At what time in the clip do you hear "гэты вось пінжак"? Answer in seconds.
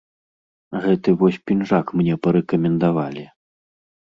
0.85-1.93